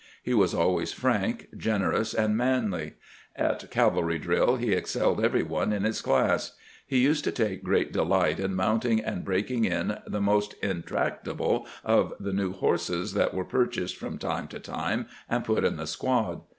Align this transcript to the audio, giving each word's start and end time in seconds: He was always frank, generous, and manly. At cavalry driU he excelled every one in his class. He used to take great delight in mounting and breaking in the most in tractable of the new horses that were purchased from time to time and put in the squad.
He 0.23 0.33
was 0.33 0.55
always 0.55 0.91
frank, 0.91 1.49
generous, 1.55 2.15
and 2.15 2.35
manly. 2.35 2.93
At 3.35 3.69
cavalry 3.69 4.19
driU 4.19 4.57
he 4.57 4.73
excelled 4.73 5.23
every 5.23 5.43
one 5.43 5.71
in 5.71 5.83
his 5.83 6.01
class. 6.01 6.53
He 6.87 6.97
used 6.97 7.23
to 7.25 7.31
take 7.31 7.63
great 7.63 7.93
delight 7.93 8.39
in 8.39 8.55
mounting 8.55 8.99
and 8.99 9.23
breaking 9.23 9.63
in 9.65 9.99
the 10.07 10.19
most 10.19 10.55
in 10.55 10.81
tractable 10.81 11.67
of 11.83 12.15
the 12.19 12.33
new 12.33 12.51
horses 12.51 13.13
that 13.13 13.35
were 13.35 13.45
purchased 13.45 13.95
from 13.95 14.17
time 14.17 14.47
to 14.47 14.59
time 14.59 15.05
and 15.29 15.45
put 15.45 15.63
in 15.63 15.75
the 15.77 15.85
squad. 15.85 16.41